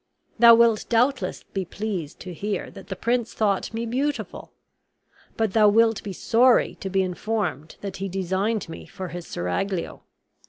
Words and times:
Thou 0.39 0.55
wilt 0.55 0.87
doubtless 0.89 1.43
be 1.43 1.63
pleased 1.63 2.19
to 2.21 2.33
hear 2.33 2.71
that 2.71 2.87
the 2.87 2.95
prince 2.95 3.35
thought 3.35 3.71
me 3.71 3.85
beautiful; 3.85 4.51
but 5.37 5.53
thou 5.53 5.69
wilt 5.69 6.01
be 6.01 6.11
sorry 6.11 6.73
to 6.79 6.89
be 6.89 7.03
informed 7.03 7.75
that 7.81 7.97
he 7.97 8.09
designed 8.09 8.67
me 8.67 8.87
for 8.87 9.09
his 9.09 9.27
seraglio. 9.27 10.01